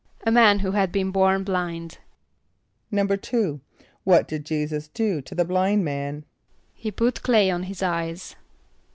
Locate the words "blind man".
5.45-6.25